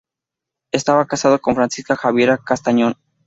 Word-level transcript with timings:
Estaba 0.73 1.05
casado 1.05 1.39
con 1.39 1.53
Francisca 1.53 1.95
Javiera 1.95 2.39
Castañón. 2.39 2.95